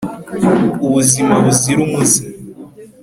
Ubuzima 0.85 1.33
buzira 1.43 1.79
umuze 1.87 2.21